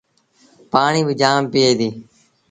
پآڻيٚ 0.71 1.05
با 1.07 1.13
جآم 1.21 1.43
پيٚئي 1.51 1.73
ديٚ۔ 1.79 1.95